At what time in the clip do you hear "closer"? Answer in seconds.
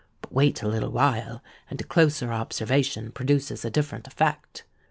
1.83-2.33